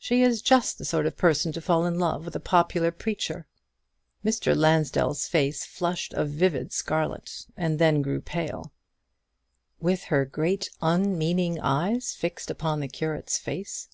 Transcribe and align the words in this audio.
She 0.00 0.22
is 0.22 0.42
just 0.42 0.78
the 0.78 0.84
sort 0.84 1.06
of 1.06 1.16
person 1.16 1.52
to 1.52 1.60
fall 1.60 1.86
in 1.86 1.96
love 1.96 2.24
with 2.24 2.34
a 2.34 2.40
popular 2.40 2.90
preacher." 2.90 3.46
Mr. 4.24 4.56
Lansdell's 4.56 5.28
face 5.28 5.64
flushed 5.64 6.12
a 6.12 6.24
vivid 6.24 6.72
scarlet, 6.72 7.46
and 7.56 7.78
then 7.78 8.02
grew 8.02 8.20
pale. 8.20 8.72
"With 9.78 10.02
her 10.10 10.24
great 10.24 10.70
unmeaning 10.82 11.60
eyes 11.60 12.12
fixed 12.16 12.50
upon 12.50 12.80
the 12.80 12.88
curate's 12.88 13.38
face." 13.38 13.88